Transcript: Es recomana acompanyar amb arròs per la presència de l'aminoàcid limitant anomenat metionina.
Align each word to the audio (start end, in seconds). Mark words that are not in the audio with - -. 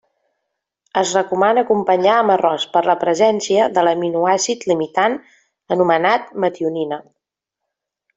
Es 1.01 1.09
recomana 1.17 1.63
acompanyar 1.65 2.15
amb 2.21 2.33
arròs 2.35 2.65
per 2.77 2.81
la 2.89 2.95
presència 3.03 3.67
de 3.75 3.83
l'aminoàcid 3.89 4.65
limitant 4.73 5.19
anomenat 5.77 6.33
metionina. 6.47 6.99